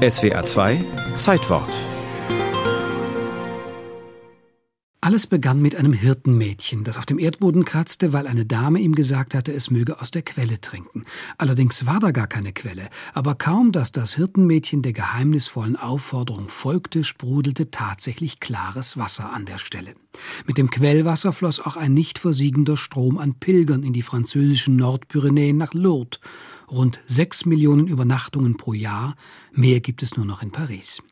SWA 0.00 0.42
2 0.42 0.78
Zeitwort 1.16 1.99
Alles 5.02 5.26
begann 5.26 5.62
mit 5.62 5.76
einem 5.76 5.94
Hirtenmädchen, 5.94 6.84
das 6.84 6.98
auf 6.98 7.06
dem 7.06 7.18
Erdboden 7.18 7.64
kratzte, 7.64 8.12
weil 8.12 8.26
eine 8.26 8.44
Dame 8.44 8.80
ihm 8.80 8.94
gesagt 8.94 9.32
hatte, 9.34 9.50
es 9.50 9.70
möge 9.70 9.98
aus 9.98 10.10
der 10.10 10.20
Quelle 10.20 10.60
trinken. 10.60 11.06
Allerdings 11.38 11.86
war 11.86 12.00
da 12.00 12.10
gar 12.10 12.26
keine 12.26 12.52
Quelle, 12.52 12.90
aber 13.14 13.34
kaum, 13.34 13.72
dass 13.72 13.92
das 13.92 14.14
Hirtenmädchen 14.16 14.82
der 14.82 14.92
geheimnisvollen 14.92 15.76
Aufforderung 15.76 16.48
folgte, 16.48 17.02
sprudelte 17.02 17.70
tatsächlich 17.70 18.40
klares 18.40 18.98
Wasser 18.98 19.32
an 19.32 19.46
der 19.46 19.56
Stelle. 19.56 19.94
Mit 20.46 20.58
dem 20.58 20.68
Quellwasser 20.68 21.32
floss 21.32 21.60
auch 21.60 21.78
ein 21.78 21.94
nicht 21.94 22.18
versiegender 22.18 22.76
Strom 22.76 23.16
an 23.16 23.36
Pilgern 23.36 23.82
in 23.82 23.94
die 23.94 24.02
französischen 24.02 24.76
Nordpyrenäen 24.76 25.56
nach 25.56 25.72
Lourdes. 25.72 26.20
Rund 26.70 27.00
sechs 27.06 27.46
Millionen 27.46 27.86
Übernachtungen 27.86 28.58
pro 28.58 28.74
Jahr, 28.74 29.16
mehr 29.52 29.80
gibt 29.80 30.02
es 30.02 30.18
nur 30.18 30.26
noch 30.26 30.42
in 30.42 30.50
Paris. 30.50 31.02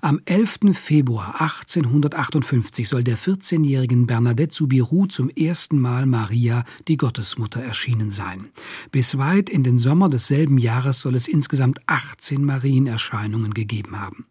Am 0.00 0.20
11. 0.24 0.74
Februar 0.74 1.40
1858 1.40 2.88
soll 2.88 3.04
der 3.04 3.18
14-jährigen 3.18 4.06
Bernadette 4.06 4.54
Soubirous 4.54 5.08
zum 5.08 5.28
ersten 5.30 5.78
Mal 5.80 6.06
Maria, 6.06 6.64
die 6.88 6.96
Gottesmutter, 6.96 7.62
erschienen 7.62 8.10
sein. 8.10 8.48
Bis 8.90 9.18
weit 9.18 9.50
in 9.50 9.62
den 9.62 9.78
Sommer 9.78 10.08
desselben 10.08 10.58
Jahres 10.58 11.00
soll 11.00 11.14
es 11.14 11.28
insgesamt 11.28 11.80
18 11.86 12.44
Marienerscheinungen 12.44 13.54
gegeben 13.54 14.00
haben. 14.00 14.26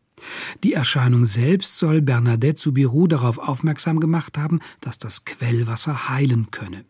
Die 0.64 0.74
Erscheinung 0.74 1.26
selbst 1.26 1.78
soll 1.78 2.02
Bernadette 2.02 2.60
Soubirous 2.60 3.10
darauf 3.10 3.38
aufmerksam 3.38 4.00
gemacht 4.00 4.38
haben, 4.38 4.60
dass 4.82 4.98
das 4.98 5.26
Quellwasser 5.26 6.10
heilen 6.10 6.50
könne. 6.52 6.86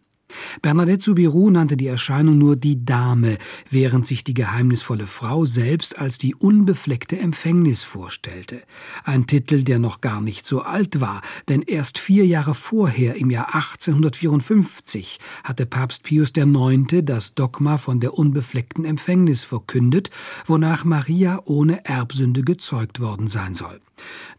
Bernadette 0.62 1.04
Soubirous 1.04 1.52
nannte 1.52 1.77
die 1.77 1.88
Erscheinung 1.88 2.38
nur 2.38 2.55
die 2.55 2.84
Dame, 2.84 3.38
während 3.70 4.08
sich 4.08 4.23
die 4.23 4.34
geheimnisvolle 4.34 5.08
Frau 5.08 5.45
selbst 5.45 5.98
als 6.00 6.17
die 6.17 6.36
unbefleckte 6.36 7.17
Empfängnis 7.17 7.84
vorstellte. 7.84 8.62
Ein 9.03 9.27
Titel, 9.27 9.63
der 9.63 9.80
noch 9.80 10.02
gar 10.02 10.22
nicht 10.22 10.45
so 10.45 10.61
alt 10.61 11.00
war, 11.00 11.22
denn 11.47 11.61
erst 11.61 12.00
vier 12.00 12.25
Jahre 12.25 12.56
vorher, 12.56 13.16
im 13.16 13.30
Jahr 13.30 13.53
1854, 13.56 15.19
hatte 15.44 15.66
Papst 15.66 16.03
Pius 16.03 16.31
IX. 16.36 16.86
das 17.03 17.34
Dogma 17.34 17.78
von 17.78 18.00
der 18.00 18.14
unbefleckten 18.16 18.86
Empfängnis 18.86 19.44
verkündet, 19.44 20.09
wonach 20.45 20.86
Maria 20.86 21.41
ohne 21.45 21.86
Erbsünde 21.86 22.44
gezeugt 22.44 23.00
worden 23.00 23.28
sein 23.28 23.53
soll. 23.53 23.80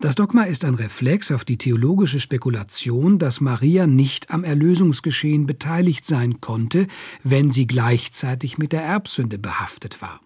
Das 0.00 0.14
Dogma 0.14 0.44
ist 0.44 0.64
ein 0.64 0.74
Reflex 0.74 1.32
auf 1.32 1.44
die 1.44 1.58
theologische 1.58 2.20
Spekulation, 2.20 3.18
dass 3.18 3.40
Maria 3.40 3.86
nicht 3.86 4.30
am 4.30 4.44
Erlösungsgeschehen 4.44 5.46
beteiligt 5.46 6.06
sein 6.06 6.40
konnte, 6.40 6.86
wenn 7.24 7.50
sie 7.50 7.66
gleichzeitig 7.66 8.58
mit 8.58 8.72
der 8.72 8.82
Erbsünde 8.82 9.38
behaftet 9.38 10.00
war. 10.00 10.20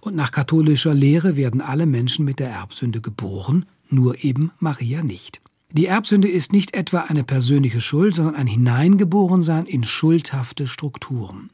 Und 0.00 0.14
nach 0.14 0.30
katholischer 0.30 0.94
Lehre 0.94 1.36
werden 1.36 1.60
alle 1.60 1.86
Menschen 1.86 2.24
mit 2.24 2.38
der 2.38 2.50
Erbsünde 2.50 3.00
geboren, 3.00 3.66
nur 3.88 4.24
eben 4.24 4.52
Maria 4.58 5.02
nicht. 5.02 5.40
Die 5.76 5.84
Erbsünde 5.84 6.28
ist 6.28 6.54
nicht 6.54 6.74
etwa 6.74 7.00
eine 7.00 7.22
persönliche 7.22 7.82
Schuld, 7.82 8.14
sondern 8.14 8.34
ein 8.34 8.46
Hineingeborensein 8.46 9.66
in 9.66 9.84
schuldhafte 9.84 10.66
Strukturen. 10.66 11.50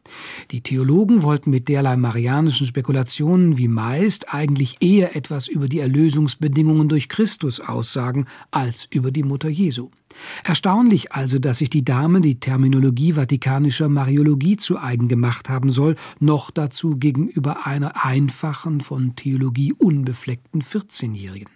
Die 0.53 0.61
Theologen 0.61 1.25
wollten 1.25 1.51
mit 1.51 1.67
derlei 1.67 1.97
marianischen 1.97 2.69
Spekulationen 2.69 3.59
wie 3.59 3.67
meist 3.67 4.33
eigentlich 4.33 4.77
eher 4.79 5.17
etwas 5.17 5.49
über 5.49 5.69
die 5.69 5.81
Erlösungsbedingungen 5.81 6.89
durch 6.89 7.09
Christus 7.09 7.59
aussagen 7.59 8.27
als 8.53 8.87
über 8.93 9.11
die 9.11 9.25
Mutter 9.25 9.49
Jesu. 9.49 9.91
Erstaunlich 10.45 11.11
also, 11.11 11.41
dass 11.41 11.59
sich 11.59 11.71
die 11.71 11.85
Dame 11.85 12.21
die 12.21 12.39
Terminologie 12.39 13.15
vatikanischer 13.15 13.89
Mariologie 13.89 14.57
zu 14.57 14.79
eigen 14.79 15.09
gemacht 15.09 15.49
haben 15.49 15.71
soll, 15.71 15.97
noch 16.21 16.53
dazu 16.53 16.97
gegenüber 16.97 17.67
einer 17.67 18.05
einfachen, 18.05 18.83
von 18.83 19.17
Theologie 19.17 19.73
unbefleckten 19.73 20.63
14-Jährigen. 20.63 21.49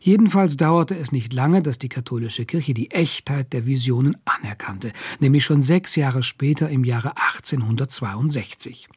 Jedenfalls 0.00 0.56
dauerte 0.56 0.96
es 0.96 1.12
nicht 1.12 1.32
lange, 1.32 1.62
dass 1.62 1.78
die 1.78 1.88
katholische 1.88 2.44
Kirche 2.44 2.74
die 2.74 2.90
Echtheit 2.90 3.52
der 3.52 3.66
Visionen 3.66 4.16
anerkannte, 4.24 4.92
nämlich 5.20 5.44
schon 5.44 5.62
sechs 5.62 5.96
Jahre 5.96 6.22
später 6.22 6.68
im 6.70 6.84
Jahre 6.84 7.12
1862. 7.16 8.88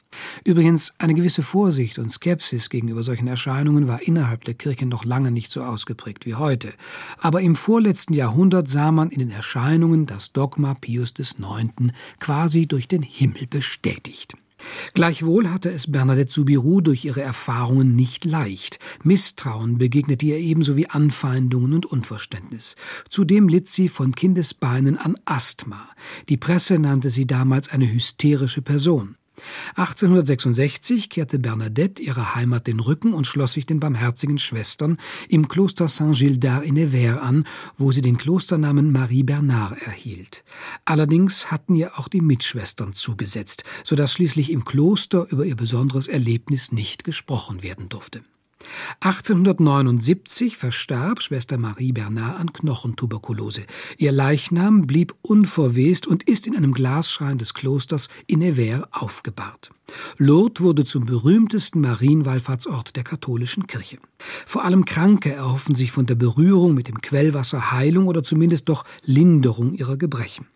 Übrigens, 0.44 0.94
eine 0.98 1.14
gewisse 1.14 1.44
Vorsicht 1.44 2.00
und 2.00 2.10
Skepsis 2.10 2.70
gegenüber 2.70 3.04
solchen 3.04 3.28
Erscheinungen 3.28 3.88
war 3.88 4.02
innerhalb 4.02 4.46
der 4.46 4.54
Kirche 4.54 4.86
noch 4.86 5.06
lange 5.06 5.32
nicht 5.32 5.52
so 5.52 5.64
ausgeprägt 5.64 6.26
wie 6.26 6.36
heute. 6.36 6.74
Aber 7.20 7.42
im 7.42 7.56
vorletzten 7.56 8.14
Jahrhundert 8.14 8.70
sah 8.70 8.92
man 8.92 9.10
in 9.10 9.20
den 9.20 9.32
Erscheinungen 9.32 10.06
das 10.06 10.32
Dogma 10.32 10.74
Pius 10.74 11.14
IX. 11.18 11.94
quasi 12.20 12.68
durch 12.68 12.88
den 12.88 13.04
Himmel 13.04 13.48
bestätigt. 13.48 14.36
Gleichwohl 14.94 15.50
hatte 15.50 15.70
es 15.70 15.92
Bernadette 15.92 16.32
Soubirous 16.32 16.84
durch 16.84 17.06
ihre 17.06 17.22
Erfahrungen 17.22 17.96
nicht 17.96 18.26
leicht. 18.26 18.80
Misstrauen 19.04 19.78
begegnete 19.78 20.26
ihr 20.26 20.38
ebenso 20.38 20.76
wie 20.76 20.90
Anfeindungen 20.90 21.74
und 21.74 21.86
Unverständnis. 21.86 22.76
Zudem 23.10 23.48
litt 23.48 23.70
sie 23.70 23.90
von 23.90 24.16
Kindesbeinen 24.16 24.98
an 24.98 25.16
Asthma. 25.26 25.90
Die 26.30 26.38
Presse 26.38 26.80
nannte 26.80 27.10
sie 27.10 27.28
damals 27.28 27.70
eine 27.70 27.92
hysterische 27.92 28.62
Person. 28.62 29.16
1866 29.76 31.10
kehrte 31.10 31.40
Bernadette 31.40 32.02
ihrer 32.02 32.36
Heimat 32.36 32.68
den 32.68 32.80
Rücken 32.80 33.14
und 33.14 33.28
schloss 33.28 33.54
sich 33.54 33.66
den 33.66 33.80
barmherzigen 33.80 34.38
Schwestern 34.38 34.98
im 35.30 35.48
Kloster 35.48 35.88
Saint-Gildard 35.88 36.66
in 36.66 36.76
Nevers 36.76 37.22
an, 37.22 37.46
wo 37.78 37.92
sie 37.92 38.02
den 38.02 38.18
Klosternamen 38.18 38.92
Marie 38.92 39.24
Bernard 39.24 39.82
erhielt. 39.82 40.44
Allerdings 40.86 41.52
hatten 41.52 41.74
ihr 41.74 41.98
auch 42.00 42.08
die 42.08 42.22
Mitschwestern 42.22 42.94
zugesetzt, 42.94 43.64
so 43.84 43.96
dass 43.96 44.14
schließlich 44.14 44.52
im 44.52 44.66
Kloster 44.66 45.28
über 45.30 45.46
ihr 45.46 45.56
besonderes 45.56 46.08
Erlebnis 46.08 46.72
nicht 46.72 47.04
gesprochen 47.04 47.64
werden 47.64 47.90
durfte. 47.90 48.22
1879 49.00 50.58
verstarb 50.58 51.22
Schwester 51.22 51.58
Marie 51.58 51.92
Bernard 51.92 52.40
an 52.40 52.54
Knochentuberkulose. 52.54 53.64
Ihr 53.98 54.12
Leichnam 54.12 54.88
blieb 54.88 55.14
unverwest 55.22 56.08
und 56.08 56.24
ist 56.24 56.48
in 56.48 56.56
einem 56.56 56.74
Glasschrein 56.74 57.38
des 57.38 57.54
Klosters 57.54 58.10
in 58.26 58.40
Nevers 58.40 58.84
aufgebahrt. 58.92 59.72
Lourdes 60.18 60.62
wurde 60.62 60.86
zum 60.86 61.06
berühmtesten 61.06 61.82
Marienwallfahrtsort 61.82 62.96
der 62.96 63.04
katholischen 63.04 63.68
Kirche. 63.68 63.98
Vor 64.46 64.64
allem 64.66 64.86
Kranke 64.86 65.32
erhoffen 65.32 65.76
sich 65.76 65.92
von 65.92 66.06
der 66.06 66.16
Berührung 66.16 66.74
mit 66.74 66.88
dem 66.88 67.02
Quellwasser 67.02 67.72
Heilung 67.72 68.08
oder 68.08 68.24
zumindest 68.24 68.70
doch 68.70 68.86
Linderung 69.04 69.74
ihrer 69.74 69.98
Gebrechen. 69.98 70.48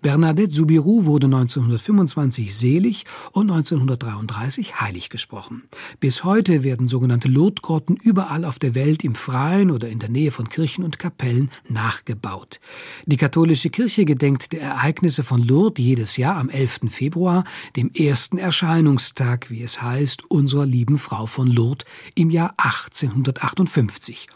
Bernadette 0.00 0.52
Soubirous 0.52 1.04
wurde 1.04 1.26
1925 1.26 2.54
selig 2.56 3.04
und 3.32 3.50
1933 3.50 4.80
heilig 4.80 5.08
gesprochen. 5.08 5.64
Bis 6.00 6.24
heute 6.24 6.62
werden 6.62 6.88
sogenannte 6.88 7.28
Lotgrotten 7.28 7.96
überall 7.96 8.44
auf 8.44 8.58
der 8.58 8.74
Welt 8.74 9.04
im 9.04 9.14
Freien 9.14 9.70
oder 9.70 9.88
in 9.88 9.98
der 9.98 10.08
Nähe 10.08 10.30
von 10.30 10.48
Kirchen 10.48 10.84
und 10.84 10.98
Kapellen 10.98 11.50
nachgebaut. 11.68 12.60
Die 13.06 13.16
katholische 13.16 13.70
Kirche 13.70 14.04
gedenkt 14.04 14.52
der 14.52 14.62
Ereignisse 14.62 15.22
von 15.22 15.42
Lourdes 15.42 15.84
jedes 15.84 16.16
Jahr 16.16 16.36
am 16.36 16.48
11. 16.48 16.80
Februar, 16.90 17.44
dem 17.76 17.90
ersten 17.92 18.38
Erscheinungstag, 18.38 19.50
wie 19.50 19.62
es 19.62 19.80
heißt, 19.82 20.30
unserer 20.30 20.66
lieben 20.66 20.98
Frau 20.98 21.26
von 21.26 21.48
Lourdes 21.48 21.86
im 22.14 22.30
Jahr 22.30 22.54
1858 22.56 24.26